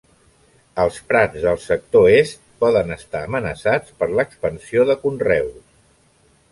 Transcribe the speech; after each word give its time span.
Els 0.83 0.95
prats 1.11 1.43
del 1.43 1.59
sector 1.65 2.07
est 2.13 2.41
poden 2.65 2.97
estar 2.97 3.23
amenaçats 3.29 3.93
per 4.01 4.13
l'expansió 4.17 4.89
de 4.93 4.99
conreus. 5.07 5.63